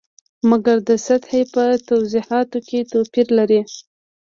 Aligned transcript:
مګر 0.49 0.77
د 0.89 0.91
سطحې 1.05 1.41
په 1.53 1.63
توضیحاتو 1.89 2.59
کې 2.67 2.79
توپیر 2.91 3.27
لري. 3.37 3.61